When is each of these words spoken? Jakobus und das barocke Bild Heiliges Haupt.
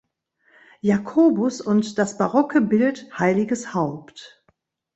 Jakobus 0.81 1.61
und 1.61 1.99
das 1.99 2.17
barocke 2.17 2.59
Bild 2.59 3.07
Heiliges 3.19 3.75
Haupt. 3.75 4.43